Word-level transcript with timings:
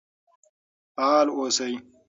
فعال 0.97 1.27
اوسئ. 1.35 1.73